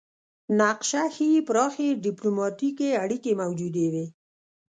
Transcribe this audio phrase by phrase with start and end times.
[0.59, 4.05] نقشه ښيي پراخې ډیپلوماتیکې اړیکې موجودې وې